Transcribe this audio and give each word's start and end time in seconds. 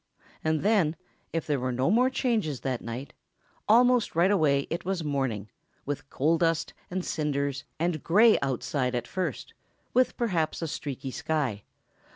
And 0.43 0.61
then, 0.63 0.95
if 1.31 1.45
there 1.45 1.59
were 1.59 1.71
no 1.71 1.91
more 1.91 2.09
changes 2.09 2.61
that 2.61 2.81
night, 2.81 3.13
almost 3.69 4.15
right 4.15 4.31
away 4.31 4.65
it 4.71 4.83
was 4.83 5.03
morning, 5.03 5.47
with 5.85 6.09
coal 6.09 6.39
dust, 6.39 6.73
and 6.89 7.05
cinders, 7.05 7.65
and 7.79 8.01
gray 8.03 8.39
outside 8.41 8.95
at 8.95 9.05
first... 9.07 9.53
with 9.93 10.17
perhaps 10.17 10.63
a 10.63 10.67
streaky 10.67 11.11
sky 11.11 11.61